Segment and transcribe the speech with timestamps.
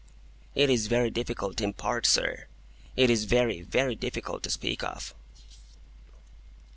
[0.55, 2.47] "It is very difficult to impart, sir.
[2.95, 5.13] It is very, very difficult to speak of.